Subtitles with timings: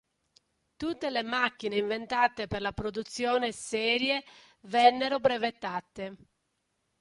[0.77, 4.23] Tutte le macchine inventate per la produzione serie
[4.61, 6.15] vennero brevettate.